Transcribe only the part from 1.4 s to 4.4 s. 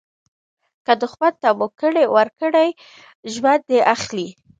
ته موکه ورکړي، ژوند دي اخلي.